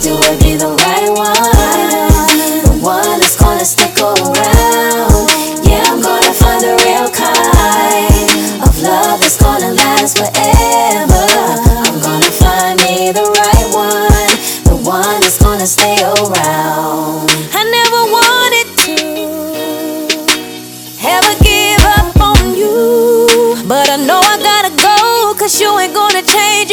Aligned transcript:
do 0.00 0.16
it, 0.16 0.40
be 0.40 0.56
the 0.56 0.72
right 0.80 1.12
one. 1.12 1.36
The 2.64 2.72
one 2.80 3.20
that's 3.20 3.36
gonna 3.36 3.64
stick 3.64 3.92
around. 4.00 5.28
Yeah, 5.60 5.84
I'm 5.92 6.00
gonna 6.00 6.32
find 6.32 6.60
the 6.64 6.72
real 6.80 7.08
kind 7.12 8.64
of 8.64 8.72
love 8.80 9.20
that's 9.20 9.36
gonna 9.36 9.72
last 9.76 10.16
forever. 10.16 11.24
I'm 11.84 12.00
gonna 12.00 12.32
find 12.32 12.80
me 12.80 13.12
the 13.12 13.28
right 13.28 13.68
one. 13.76 14.32
The 14.64 14.76
one 14.88 15.20
that's 15.20 15.36
gonna 15.36 15.66
stay 15.66 16.00
around. 16.00 17.28
I 17.52 17.62
never 17.68 18.00
wanted 18.16 18.68
to 18.84 18.96
ever 21.04 21.32
give 21.44 21.84
up 22.00 22.16
on 22.20 22.56
you. 22.56 23.68
But 23.68 23.90
I 23.90 23.96
know 23.96 24.20
I 24.24 24.40
gotta 24.40 24.72
go, 24.80 25.36
you 25.60 25.78
ain't 25.78 25.92
gonna 25.92 26.22
change. 26.22 26.69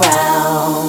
around. 0.00 0.87